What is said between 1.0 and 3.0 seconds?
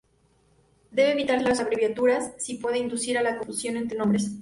evitarse la abreviatura si puede